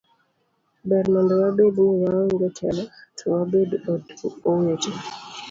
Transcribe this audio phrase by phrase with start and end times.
[0.87, 2.83] Ber mondo wabed ni waonge telo
[3.17, 3.69] to wabed
[4.51, 4.91] owete.